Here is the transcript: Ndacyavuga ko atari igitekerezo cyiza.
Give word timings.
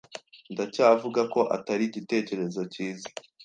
Ndacyavuga 0.53 1.21
ko 1.33 1.41
atari 1.55 1.83
igitekerezo 1.89 2.61
cyiza. 2.73 3.07